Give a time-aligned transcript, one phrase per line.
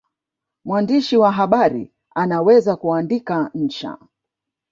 [0.65, 3.97] Mwandishi wa habari anaweza kuandika insha